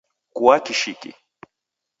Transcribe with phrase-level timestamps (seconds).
[0.35, 1.11] Kua kishiki